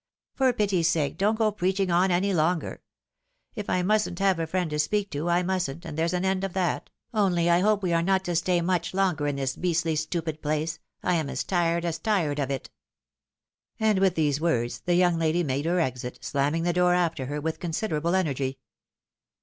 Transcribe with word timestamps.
"For 0.39 0.51
pity's 0.51 0.89
sake, 0.89 1.15
don't 1.19 1.37
go 1.37 1.51
preaching 1.51 1.91
on 1.91 2.09
any 2.09 2.33
longer. 2.33 2.81
If 3.53 3.69
I 3.69 3.83
mustn't 3.83 4.17
have 4.17 4.39
a 4.39 4.47
friend 4.47 4.67
to 4.71 4.79
speak 4.79 5.11
to, 5.11 5.29
I 5.29 5.43
mustn't, 5.43 5.85
and 5.85 5.95
there's 5.95 6.13
an 6.13 6.25
end 6.25 6.43
of 6.43 6.53
that— 6.53 6.89
only 7.13 7.51
I 7.51 7.59
hope 7.59 7.83
we 7.83 7.93
are 7.93 8.01
not 8.01 8.23
to 8.25 8.35
stay 8.35 8.61
much 8.61 8.95
longer 8.95 9.27
in 9.27 9.35
this 9.35 9.55
beastly 9.55 9.95
stupid 9.95 10.41
place— 10.41 10.79
I 11.03 11.13
am 11.13 11.29
as 11.29 11.43
tired 11.43 11.85
as 11.85 11.99
tired 11.99 12.39
of 12.39 12.49
it." 12.49 12.71
And 13.79 13.99
with 13.99 14.15
these 14.15 14.41
words 14.41 14.79
the 14.79 14.95
young 14.95 15.19
lady 15.19 15.43
made 15.43 15.65
her 15.65 15.79
exit, 15.79 16.17
slamming 16.25 16.63
the 16.63 16.73
door 16.73 16.95
after 16.95 17.27
her 17.27 17.39
with 17.39 17.59
considerable 17.59 18.15
energy. 18.15 18.57